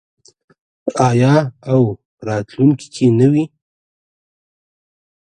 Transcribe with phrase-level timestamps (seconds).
[1.09, 1.35] آیا
[1.71, 1.81] او
[2.15, 3.43] په راتلونکي کې نه وي؟